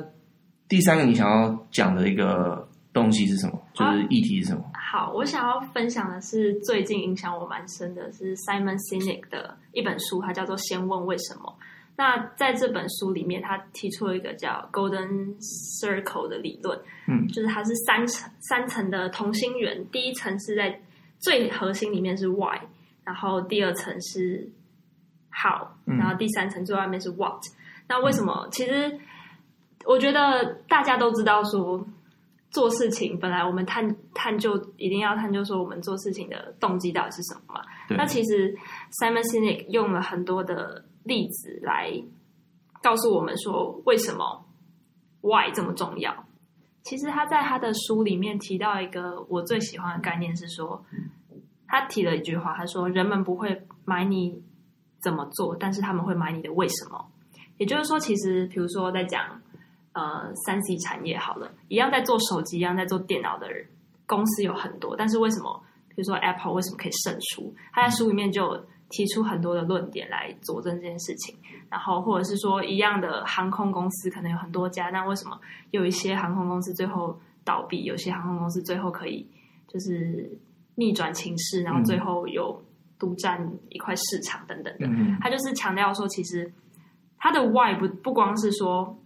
[0.70, 3.62] 第三个你想要讲的一个东西是什么？
[3.74, 4.64] 就是议题是什么？
[4.74, 11.55] 好，我想要分享的是最近影响我蛮深的，是 Simon Sinek 的一本书，它叫做《先问为什么》。
[11.96, 15.37] 那在这本书里面，他提出了一个叫 Golden
[15.81, 20.81] Circle 的理论，嗯，就是它是三层三层的同心圆，第一层是在
[21.18, 22.61] 最核心里面是 Why，
[23.05, 24.48] 然后第二层是
[25.31, 27.42] How，然后第三层最外面是 What。
[27.88, 28.48] 那为什么？
[28.51, 28.98] 其实。
[29.87, 31.83] 我觉得大家都知道，说
[32.50, 37.61] 做事情本来我们探探究一定要探究说我们做事情的动机到底是什么嘛。
[37.90, 38.56] 那其实
[39.02, 41.92] Simon Sinek 用了很多的例子来
[42.82, 44.46] 告诉我们说，为什么
[45.20, 46.24] Why 这么重要。
[46.84, 50.82] 其实他在他的书里面提到一个我最喜欢的概念是说，
[51.66, 54.42] 他提了一句话，他说人们不会买你
[55.02, 57.11] 怎么做，但是他们会买你的为什么。
[57.58, 59.42] 也就是说，其实比如说在讲。
[59.98, 63.66] 呃，三 C 产业好了，一样在做手机，一样在做电脑的人
[64.06, 67.52] 公司有很多，但是为什么，比如说 Apple 为什么可以胜出？
[67.72, 71.34] 他在书里面就提出很多的论点来佐证这件事情。
[71.68, 75.37] 然后或者是说，一样的航空公司可能有很多家，那为什么
[75.72, 79.26] 有一些航空公司最后倒闭，有些航空公司最后可以
[79.66, 80.30] 就是
[80.76, 82.62] 逆转情势，然后最后有
[83.00, 84.87] 独占一块市场等等的？
[84.87, 86.52] 嗯、他就是强调说，其实
[87.18, 88.96] 他的 Why 不不光是说。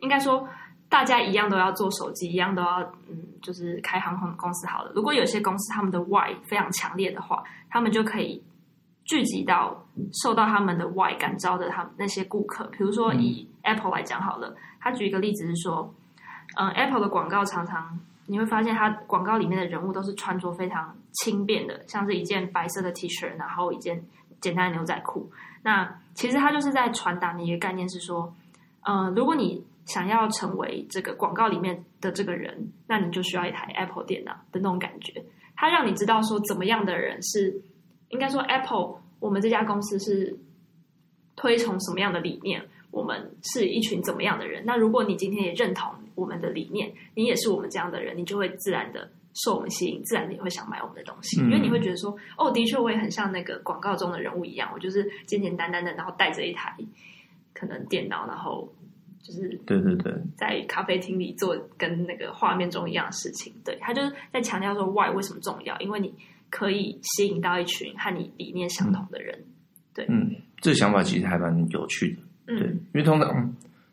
[0.00, 0.48] 应该说，
[0.88, 4.92] 大家一样都要做手机，一样都要嗯，就是开航空公司好了。
[4.94, 8.42] 如果有些公司他们的 Why 非常强烈的话，他们就可以
[9.04, 9.84] 聚集到
[10.22, 12.64] 受到他们的 Why 感召的他们那些顾客。
[12.66, 15.94] 比如说以 Apple 来讲好了，他举一个例子是说，
[16.56, 24.04] 嗯，Apple 的广告常常你会发现，它广告里面的人物都是穿着非常轻便的，像是一件白色的 T 恤，然后一件
[24.40, 25.30] 简单的牛仔裤。
[25.62, 28.34] 那其实它就是在传达的一个概念是说，
[28.82, 35.24] 嗯，如果你想要成为这个广告里面的这个人，那你就需要一台 Apple 电脑的那种感觉。
[35.56, 37.60] 它让你知道说怎么样的人是，
[38.10, 40.38] 应该说 Apple，我们这家公司是
[41.34, 44.62] 推崇什么样的理念，我们是一群怎么样的人。
[44.66, 49.10] 那如果你今天也认同我们的理念，你也是我们这样的人，你就会自然的
[49.42, 56.76] 受我们吸引，自然的也会想买我们的东西，因为你会觉得说，哦，的确我也很像那个广告中的人物一样，我就是简简单单的，然后带着一台
[57.54, 58.70] 可能电脑，然后。
[59.28, 66.10] 就是对对对，在咖啡厅里做跟那个画面中一样的事情，对，他就是在强调说 why 为什么重要，因为你
[66.48, 69.38] 可以吸引到一群和你理念相同的人，
[69.92, 73.28] 对，嗯，这个想法其实还蛮有趣的，嗯，对，因为通常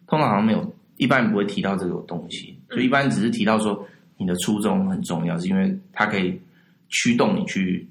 [0.07, 3.85] 通常好像没有一般人不会提到这个东西，就一般只是提到说
[4.17, 6.39] 你的初衷很重要，是因为它可以
[6.87, 7.85] 驱动你去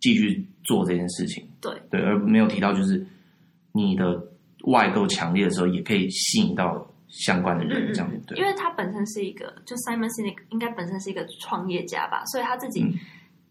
[0.00, 1.70] 继续做这件事情，对。
[1.90, 3.06] 对，而没有提到就是
[3.72, 4.26] 你的。
[4.64, 8.38] 外够强烈的时候，也可以吸引到相关的人，这样对。
[8.38, 12.86] 因为他本身是一个，就 Simon Sinek 应该本身是一个创业家吧，所以他自己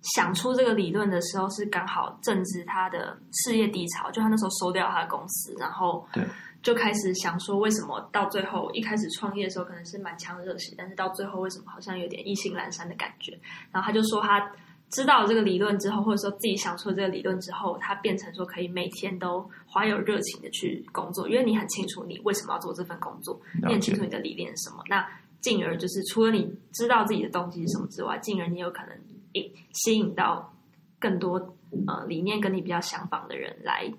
[0.02, 6.24] 想出这个理论的时候，是刚好正值他的事业低潮，就他那时候收掉他的公司，然后对，
[6.64, 13.38] 就开始想说，为什么到最后一开始创业的时候可能是满腔热血，但是到最后为什么好像有点意兴阑珊的感觉？
[13.72, 14.52] 然后他就说他。
[14.92, 24.84] 知道这个理论之后，或者说自己想出了这个理论之后，他变成说可以每天都怀有热情的去工作，因为你很清楚你为什么要做这份工作，你很清楚你的理念是什么。
[24.90, 25.08] 那
[25.40, 28.96] 进而就是除了你知道自己的动机是什么之外，进而你有可能
[29.32, 30.54] 引吸引到
[31.00, 31.56] 更多
[31.88, 33.92] 呃理念跟你比较相仿的人来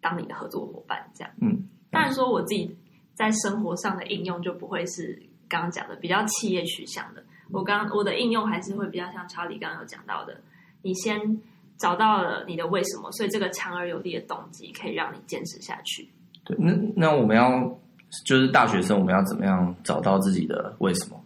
[0.00, 1.10] 当你的合作伙伴。
[1.14, 2.76] 这样，嗯，当然说我自己
[3.14, 7.24] 在生活上的应用就不会是刚刚讲的比较企业取向的。
[7.50, 10.40] 我刚我的应用还是会比较像查理刚刚有讲到的，
[10.82, 11.40] 你先
[11.76, 16.08] 找到了你的为什么，所以这个强而有力的动机可以让你坚持下去。
[16.44, 17.78] 对，那那我们要
[18.24, 21.18] 就是大学生，我们要怎么样找到自己的为什么？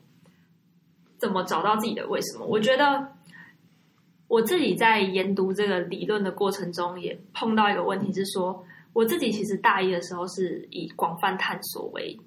[1.18, 2.46] 怎么找到自己的为什么？
[2.46, 3.08] 我觉得
[4.28, 12.18] 我自己在研读这个理论的过程中，也碰到一个问题，是说我自己其实大一的时候是以广泛探索为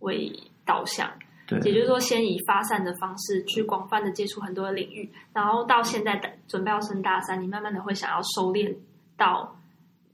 [0.00, 0.32] 为
[0.64, 1.10] 导向。
[1.46, 8.74] 对，也就是说，先以发散的方式去广泛的接触很多的领域，然后到现在准备要升大三，你慢慢的会想要收敛
[9.16, 9.54] 到，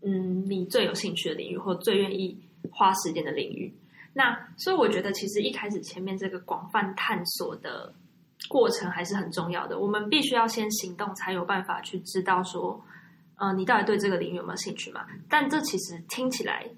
[0.02, 2.36] 嗯，你最有兴趣的领域或最愿意
[2.72, 3.72] 花时间的领域。
[4.12, 7.94] 那所以我觉得，其实一开始前面这个广泛探索的
[8.48, 9.78] 过程还是很重要的。
[9.78, 12.82] 我们必须要先行动，才有办法去知道说，
[13.36, 15.06] 呃，你到底对这个领域有没有兴趣嘛？
[15.28, 16.68] 但这其实听起来。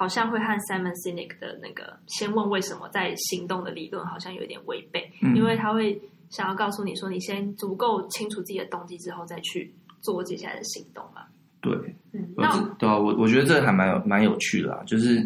[0.00, 11.26] 好像会和 Simon Sinek 的那个“先问为什么再行动”的理论好像有点违背，嗯，因为他会想要告诉你说，你先足够清楚自己的动机之后，再去做接下来的行动嘛。
[11.60, 11.70] 对，
[12.12, 15.16] 嗯，那对啊，我我觉得这还蛮有蛮有趣的啦，就是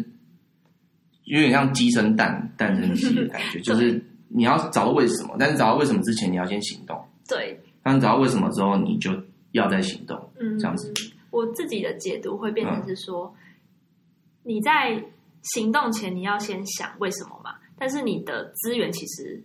[1.23, 7.01] 有点像鸡生蛋，蛋生鸡的感觉， 就是你要找到为什么，但是找到为什么之前，你要先行动。
[7.29, 9.11] 对，当你找到为什么之后，你就
[9.53, 10.19] 要再行动。
[10.37, 10.93] 嗯，这样子。
[11.31, 13.33] 我自己的解读会变成是说。
[13.37, 13.41] 嗯
[14.45, 15.03] 你在
[15.41, 17.55] 行动前，你要先想为什么嘛？
[17.77, 19.43] 但是你的资源其实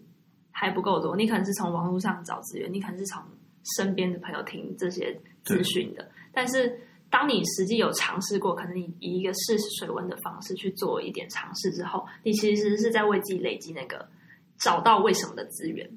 [0.50, 3.22] 还不够多，你可能是从网络上找资源，你可能是从
[3.76, 6.06] 身边的朋友听这些资讯的。
[6.32, 14.06] 但是当你实际有尝试过，可能你以一个试水温的方式去做一点尝试之后，你其实是在为自己累积那个
[14.58, 15.88] 找到为什么的资源。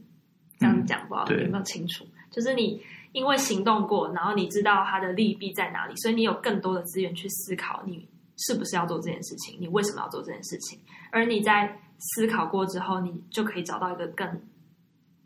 [0.59, 2.05] 这样讲不知道有没有清楚？
[2.31, 8.07] 就是你因为行动过，然后你知道它的利弊在哪里，所以你有更多的资源去思考你。
[8.37, 9.57] 是不是要做这件事情？
[9.59, 10.79] 你为什么要做这件事情？
[11.11, 14.41] 而你在思考过之后，你就可以找到一个更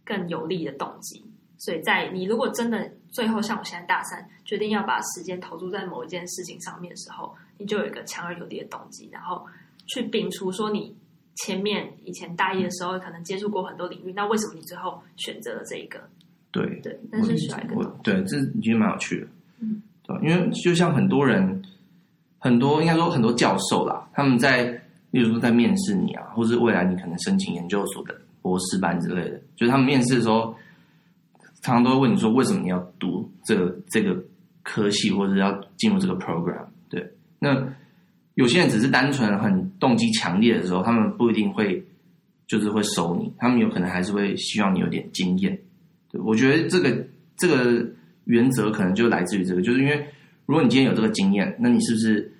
[0.03, 1.23] 更有利的动机。
[1.57, 9.43] 所以在你如果真的最后像我现在大三，决定要把时间投注在某一件事情上面的时候，你就有一个强而有力的动机，然后
[9.87, 10.95] 去摒除说你
[11.37, 15.99] 前面以前大一的时候可能接触过很多领域，那为什么你最后选择了这一个？
[16.51, 19.27] 对对，但是需要一个对，这你觉得蛮有趣的，
[19.61, 21.63] 嗯，对，因为就像很多人。
[22.47, 24.63] 很多应该说很多教授啦，他们在，
[25.11, 30.55] 例如说在面试你啊，或是未来你可能申请研究所的博士班之类的，就是他们面试的时候，
[31.61, 34.15] 常常都会问你说，为什么你要读这个这个
[34.63, 36.65] 科系，或者要进入这个 program？
[36.89, 37.05] 对，
[37.37, 37.61] 那
[38.35, 41.85] 有些人只是单纯很动机强烈的时候，他们不一定会
[42.47, 45.59] 就是会收你，他们有可能还是会希望你有点经验。
[46.09, 47.05] 对，我觉得这个
[47.35, 47.85] 这个
[48.23, 50.07] 原则可能就来自于这个，就是因为。
[50.47, 52.31] 如果你今天有这个经验，那你是不是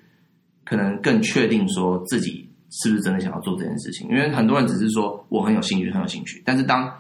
[0.68, 4.10] 可能更确定说自己是不是真的想要做这件事情？
[4.10, 6.94] 因为很多人只是说我很有兴趣，很有兴趣，但是当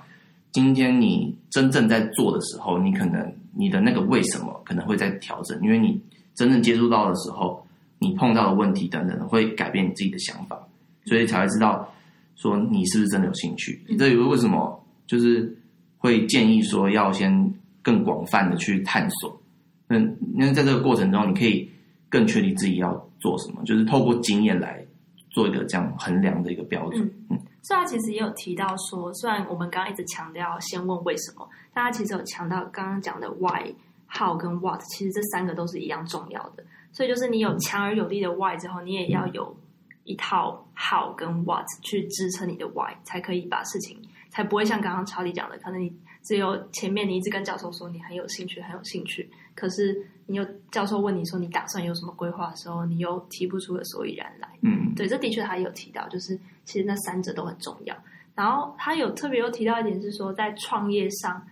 [0.53, 6.01] 今天你真正在做的时候，你可能你的那个为什么可能会在调整，因为你
[6.33, 7.61] 真正接触到的时候，
[7.99, 10.57] 你碰到的问题等等会改变你自己的想法，
[11.05, 11.93] 所以才会知道
[12.35, 13.83] 说你是不是真的有兴趣。
[13.99, 15.53] 这有个为什么就是
[15.97, 19.41] 会建议说要先更广泛的去探索。
[19.89, 19.99] 那
[20.33, 21.69] 那在这个过程中，你可以
[22.07, 24.85] 更确定自己要做什么，就是透过经验来
[25.29, 27.01] 做一个这样衡量的一个标准。
[27.29, 33.73] 嗯，所以他其实也有提到说，虽然我们刚刚一直强调先问为什么，但他其实有强调刚刚讲的 why、
[34.07, 36.63] how 跟 what，其实这三个都是一样重要的。
[36.91, 39.55] 所以就是你有强而有力的 why 之后，你也要有
[40.03, 43.99] 一套 how 跟 what 去支撑你的 why，才可以把事情，
[44.29, 45.93] 才不会像刚刚查理讲的，可能你。
[46.23, 54.47] 只有前面你一直跟教授说你很有兴趣，很有兴趣，可是你又教授问你说你打算有什么规划的时候，你又提不出个所以然来。
[54.61, 57.95] 嗯，对，这的确他有提到，就是其实那三者都很重要。
[58.35, 61.45] 然后他有特别又提到一点是说，在创业上，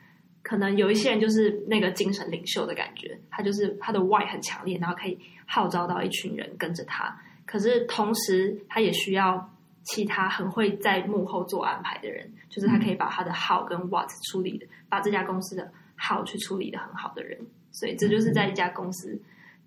[0.43, 7.19] 可能有一些人就是那个精神领袖的感觉，他就是他的 why 很强烈，然后可以号召到一群人跟着他。
[7.45, 9.51] 可是同时，他也需要。
[9.87, 17.39] 其他很会在幕后做安排的人，就是他可以把他的 how 跟 what 处理的，把这家公司的 how 去处理的很好的人，
[17.79, 19.19] 所以这就是在一家公司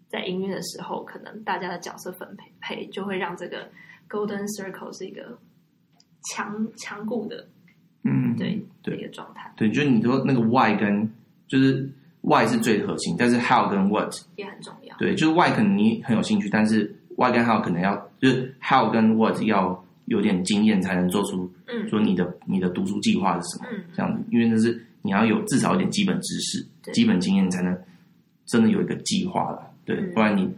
[0.08, 3.70] 在营运的时候，可能大家的角色分配配就会让这个
[4.08, 5.38] golden circle 是一个
[6.30, 7.46] 强强固的，
[8.04, 9.52] 嗯，对，对一个状态。
[9.56, 11.08] 对，就是你说那个 why 跟
[11.46, 11.88] 就是
[12.22, 14.96] why 是最核心，但是 how 跟 what 也很重要。
[14.96, 19.84] 对，就是 why 可能你很有兴趣，但是 why 跟 how 可能要就是 how 跟 what 要。
[20.08, 27.78] 有点经验才能做出，嗯说你的、嗯、你的读书计划是什么、嗯、这样子，因为那是你要有至少一点基本知识、基本经验，才能
[28.48, 30.50] 真的有一个计划了，对，嗯、不然你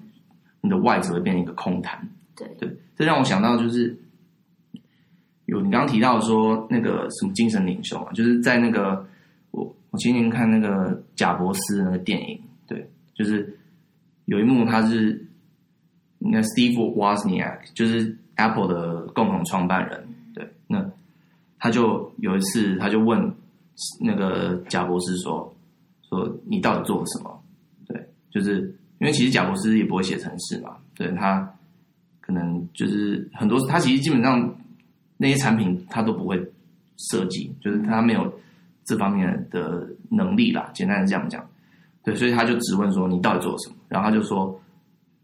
[0.62, 2.08] 你的 why 只会变成一个空谈。
[2.36, 3.94] 对对，这让我想到就是，
[5.46, 9.04] 有你刚刚提到说那个什么精神领袖啊，就是在那个
[9.50, 13.58] 我我今年看那个贾伯斯那个电影，对，就是
[14.26, 15.26] 有一幕他是
[16.20, 20.88] 应该 Steve Wozniak，就是 Apple 的共同创办人，对，那
[21.58, 23.34] 他就有一次他就问
[24.00, 25.52] 那个贾伯斯说
[26.08, 27.39] 说你到底做了什么？
[28.30, 28.60] 对，就是
[28.98, 31.54] 因为其实贾伯斯也不会写程式嘛，对他。
[32.22, 34.56] 可能就是很多，他其实基本上
[35.16, 36.40] 那些产品他都不会
[36.96, 38.32] 设计，就是他没有
[38.84, 40.70] 这方面的能力啦。
[40.72, 41.44] 简单的这样讲，
[42.04, 44.60] 对，所以他就质问说：“你到底做了什么？”然后他就说：“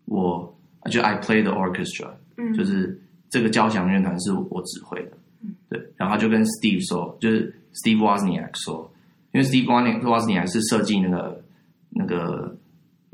[0.07, 0.53] 我
[0.91, 5.13] 就 I play the orchestra，嗯，就是这个交响乐团是我指挥的，
[5.45, 8.93] 嗯，对。”然后他就跟 Steve 说，就是 Steve Wozniak 说，
[9.31, 11.45] 因为 Steve Wozniak 是设计那个
[11.91, 12.57] 那个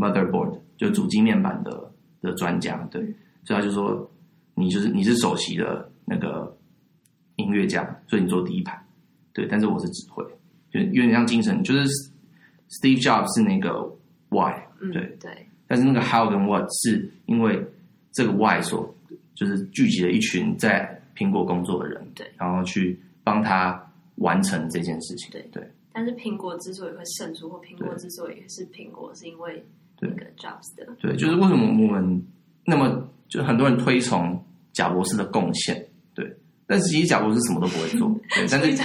[0.03, 3.01] motherboard，就是主机面板的的专家，对。
[3.45, 4.11] 所以他就说，
[4.55, 6.57] 你就是你是首席的那个
[7.37, 8.81] 音乐家，所以你坐第一排，
[9.33, 9.47] 对。
[9.47, 10.25] 但是我是指挥，
[10.71, 11.85] 就有点像精神，就是
[12.81, 13.83] Steve Jobs 是那个
[14.29, 14.55] Why，
[14.93, 15.47] 对、嗯、对。
[15.67, 17.65] 但是那个 How 跟 What 是因为
[18.13, 18.95] 这个 Why 所
[19.35, 25.67] 就是聚集了一群在苹果工作的人，对，然后去帮他完成这件事情，对对。
[25.93, 29.65] 但是苹果之所以会胜出，或苹果之所以是苹果，是因为
[30.09, 32.23] 那个 Jobs 的，对，就是为什么我们
[32.65, 33.09] 那么。
[33.29, 35.83] 就很多人推崇贾博士的贡献，
[36.15, 36.37] 对，
[36.67, 38.77] 但是其实贾博士什么都不会做，对， 但是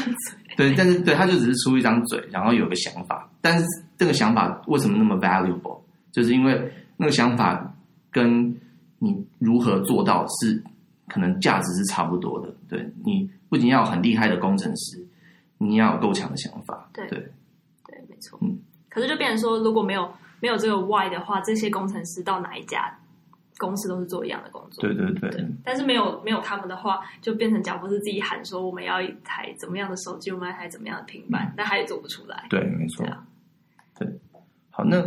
[0.55, 3.65] 对，但是对，他就只是出一张嘴，然后有个想法，但是
[3.97, 5.81] 这个想法为什么那么 valuable？
[6.13, 7.75] 就是因为那个想法
[8.09, 8.55] 跟
[8.99, 10.63] 你如何做到是
[11.09, 15.05] 可能价值是差不多的，对，你不仅要有很厉害的工程师，
[15.57, 17.19] 你要有够强的想法，对，对，
[17.85, 20.09] 对，没错，嗯，可是就变成说，如果没有
[20.41, 22.97] 没有这个 why 的话，这些工程师到哪一家？
[23.59, 25.43] 公司都是做一样的工作，对对对，对。
[25.63, 32.45] 但是没有没有他们的话，就变成贾伯斯自己喊说我们要一台怎么样的手机，我们要一台怎么样的平板，嗯、但他也做不出来。
[32.51, 33.03] 对，没错。
[33.97, 34.07] 对，
[34.69, 35.03] 好，那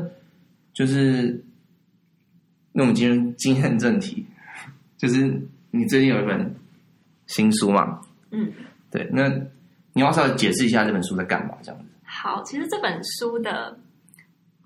[0.73, 1.41] 就是
[2.73, 4.27] 那我们今天今天正题，
[4.97, 5.41] 就是
[5.71, 6.53] 你最近有一本
[7.29, 8.01] 新书嘛？
[8.33, 8.53] 嗯，
[8.91, 9.09] 对。
[9.13, 9.29] 那
[9.93, 11.55] 你要稍微解释一下这本书在干嘛？
[11.63, 11.89] 这样子。
[12.03, 13.79] 好，其实这本书的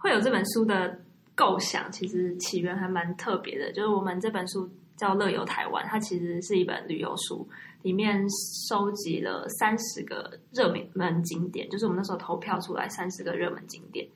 [0.05, 1.01] 会有这本书的。
[1.37, 7.45] 构想其实起源还蛮特别的，就是我们这本书叫《乐游台湾》，它其实是一本旅游书，
[7.83, 8.25] 里面
[8.69, 14.07] 收集了三十个热门景点，就是我们那时候投票出来三十个热门景点。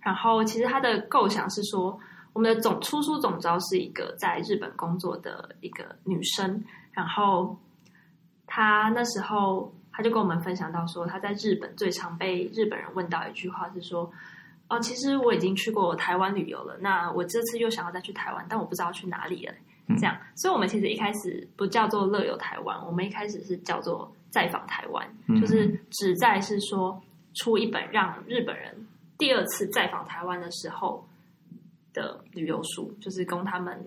[0.00, 1.98] 然后其实它的构想是说，
[2.32, 7.58] 我们的总出书总招是一个在日本工作的一个女生，然后
[8.46, 14.08] 她那时候她就跟我们分享到说，她在日本最常被日本人问到一句话是说。
[14.68, 16.76] 哦，其实我已经去过台湾旅游了。
[16.80, 19.54] 那我这次又想要再去台湾，但我不知道去哪里了。
[19.96, 27.02] 这样，嗯、所以我们其实一开始不叫做乐游台湾，我们一开始是叫做再访台湾，嗯、就是旨在是说
[27.36, 31.02] 出一本让日本人第二次再访台湾的时候
[31.94, 33.82] 的旅游书，就是供他们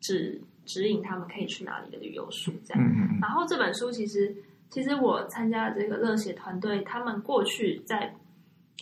[0.00, 2.52] 指指引他们可以去哪里的旅游书。
[2.64, 4.34] 这样，嗯、然后这本书其实，
[4.68, 8.12] 其实我参加的这个乐写团队，他们过去在。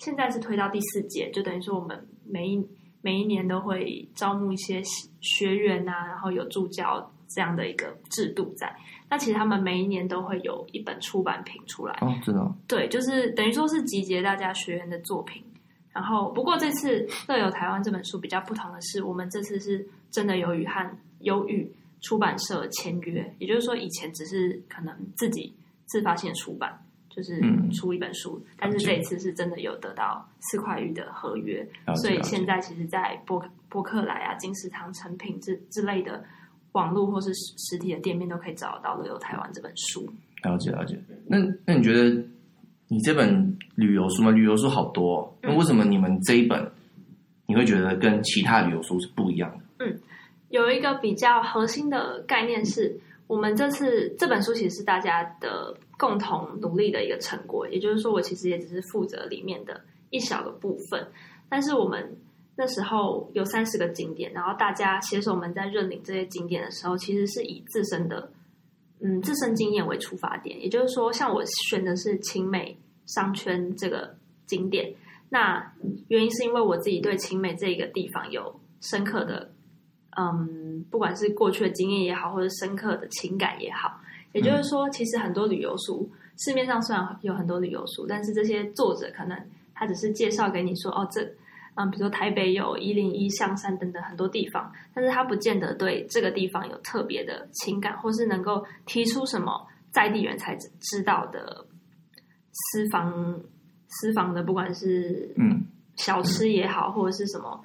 [0.01, 2.69] 现在是推到第四届，就等于说我们每一
[3.01, 4.83] 每一年都会招募一些
[5.21, 8.75] 学员呐、啊，然后有助教这样的一个制度在。
[9.11, 11.97] 那其实他们每一年都会有一本出版品出来。
[12.01, 12.55] 哦，知道。
[12.67, 15.43] 对，就是等于说是集结大家学员的作品。
[15.91, 20.89] 然后，不过这次《乐游台湾》这本书比较不同的是，我们这次是真的有与和
[21.21, 21.69] 优育
[22.03, 25.53] 出版社签约，也就是说以前只是可能自己
[25.87, 26.81] 自发性的出版。
[27.09, 27.41] 就是
[27.73, 31.67] 出一本书，嗯、但是这一次是真的有得到四块玉的合约，
[31.97, 36.25] 所以现在其实，在博博客来啊、金石堂、成品之之类的
[36.73, 40.09] 网络或是实体的店面都可以找到《乐游台湾》这本书。
[40.45, 40.97] 了解了解。
[41.27, 42.11] 那那你觉得
[42.89, 44.31] 你这本旅游书吗？
[44.31, 46.71] 旅游书好多、哦，那为什么你们这一本
[47.47, 49.85] 你会觉得跟其他旅游书是不一样的？
[49.85, 49.99] 嗯，
[50.51, 52.97] 有一个比较核心的概念是
[53.29, 55.77] 我们这次这本书其实是大家的。
[55.99, 61.05] 共同努力的一个成果，也就是说，我其实也只是负责里面的一小个部分。
[61.49, 62.17] 但是我们
[62.55, 68.31] 那时候有三十个景点，然后大家携手们在认领这些景点的时候，其实是以自身的
[69.01, 70.63] 嗯自身经验为出发点。
[70.63, 74.15] 也就是说，像我选的是勤美商圈这个
[74.47, 74.95] 景点，
[75.31, 75.73] 那
[76.07, 79.51] 原因是因为我自己对青美这个地方有深刻的
[80.17, 84.01] 嗯，不管是过去的经验也好，或者深刻的情感也好。
[84.33, 86.09] 也就是说，其实很多旅游书，
[86.39, 89.39] 市面上虽然有很多旅游书，但是这些作者可能
[89.75, 91.23] 他只是介绍给你说，哦，这，
[91.75, 101.65] 嗯，比如说台北有一零一象山等等很多地方，但是他不见得对这个地方有特别的情感，或是能够提出什么在地人才知道的
[102.53, 103.41] 私房
[103.89, 105.65] 私房的，不管是嗯
[105.97, 107.61] 小吃也好，嗯、或者是什么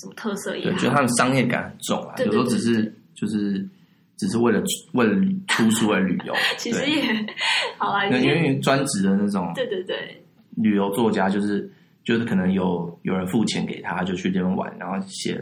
[0.00, 3.68] 什么特色也好，觉得他们商业感很重啊，对对对对，有时候只是就是
[4.16, 4.62] 只是为了
[4.94, 5.14] 为了
[5.48, 7.02] 出书而旅游， 其实也
[7.78, 10.22] 好啊，因为专职的那种，对对对，
[10.56, 11.70] 旅游作家就是
[12.04, 15.38] 就是可能有有人付钱给他，就去这边玩，然后写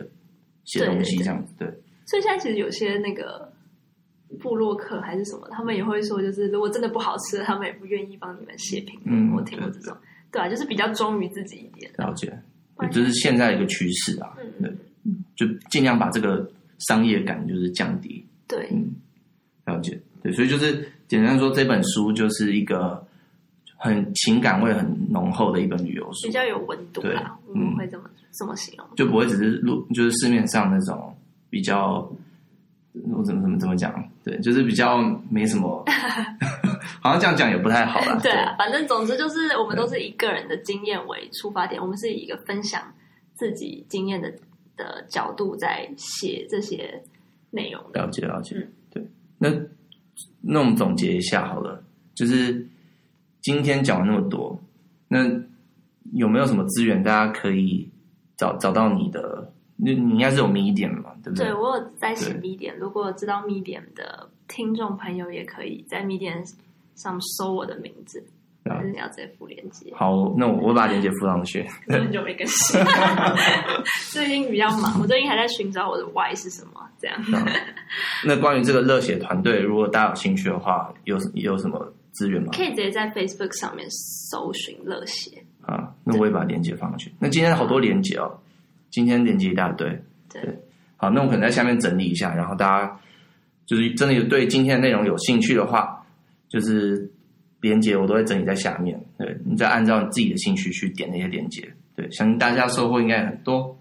[0.65, 1.69] 写东西这样子，对。
[2.07, 3.53] 所以现在其实有些那个。
[4.41, 9.31] 布洛克还是什么，他们也会说，就是如果真的不好吃，他们也不愿意帮你们写评论。
[9.31, 9.97] 嗯，我听过这种，
[10.33, 11.89] 对，对啊，就是比较忠于自己一点。
[11.97, 12.37] 了解，
[12.91, 14.37] 就是现在一个趋势啊。
[14.39, 14.73] 嗯，对，
[15.37, 18.25] 就尽量把这个商业感就是降低。
[18.47, 18.91] 对，嗯，
[19.65, 20.01] 了解。
[20.23, 23.07] 对，所以就是简单说，这本书就是一个
[23.77, 27.39] 很情感味很浓厚的一本旅游书，比较有温度啦。
[27.49, 31.17] 我们会这么、嗯、这么形容，就不会只是路，就是市面上那种
[31.51, 32.11] 比较。
[33.13, 33.93] 我怎么怎么怎么讲？
[34.25, 35.85] 对，就是比较没什么，
[37.07, 38.19] 好像这样讲也不太好啦。
[38.23, 42.83] 对啊，反正总之就是我们都是以个人的经验为出发点，我们是以一个分享
[43.35, 44.33] 自己经验的
[44.77, 47.03] 的角度在写这些
[47.51, 48.03] 内容的。
[48.03, 49.07] 了解了解，嗯，对。
[49.39, 49.49] 那
[50.41, 51.83] 那我们总结一下好了，
[52.15, 52.67] 就是
[53.41, 54.59] 今天讲了那么多，
[55.09, 55.25] 那
[56.13, 57.91] 有没有什么资源大家可以
[58.37, 59.53] 找找到你的？
[59.79, 61.49] 你你应该是有 Medium 嘛，对不对？
[61.49, 66.43] 对，我有在写 Medium，如果知道 Medium 的听众朋友，也可以在 Medium
[66.97, 68.25] 上搜我的名字，
[68.65, 69.93] 还是你要直接附链接？
[69.95, 71.65] 好，那我我把链接附上去。
[71.89, 72.81] 很久没更新，
[74.11, 77.17] 最近比较忙，我最近还在寻找我的 Y 是什么，这样。
[78.25, 82.49] 那关于这个热血团队，如果大家有兴趣的话，有有什么资源吗？
[82.53, 85.43] 可以直接在 Facebook 上面搜寻热血。
[85.63, 87.13] 啊，那我也把链接放上去。
[87.19, 88.39] 那今天好多链接哦。
[88.89, 89.87] 今天链接一大堆，
[90.33, 90.41] 对，
[90.97, 93.01] 好，那我可能在下面整理一下，然后大家
[93.67, 95.96] 就是真的有对今天的内容有兴趣的话，
[96.49, 97.11] 就是
[97.61, 103.77] 连接我都会整理在下面，对，你再按照你自己的兴趣去点那些连接，对，相信大家收获应该很多。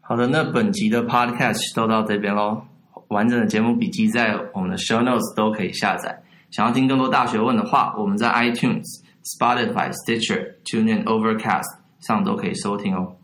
[0.00, 2.62] 好的，那本集的 Podcast 都到这边喽，
[3.08, 6.22] 完整的节目笔记在我们的 Show Notes 都可以下载。
[6.50, 8.84] 想要听更多大学问的话，我们在 iTunes、
[9.22, 13.14] Spotify、Stitcher、TuneIn、Overcast 上都可以收听哦。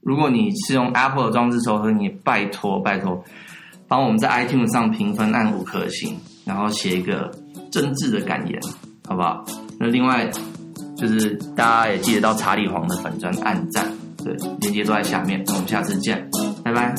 [0.00, 3.22] 如果你是用 Apple 的装置收听，你拜托拜托，
[3.86, 7.30] 帮我们在 iTunes 上评分按五颗星，然后写一个
[7.70, 8.60] 真挚的感言，
[9.06, 9.44] 好不好？
[9.78, 10.30] 那另外
[10.96, 13.86] 就是大家也记得到查理皇的粉砖暗赞，
[14.22, 15.42] 对，链接都在下面。
[15.46, 16.28] 那我们下次见，
[16.62, 16.94] 拜拜。